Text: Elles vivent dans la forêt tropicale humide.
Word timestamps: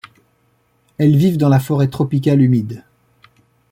Elles 0.97 1.15
vivent 1.15 1.37
dans 1.37 1.47
la 1.47 1.59
forêt 1.59 1.87
tropicale 1.87 2.41
humide. 2.41 2.83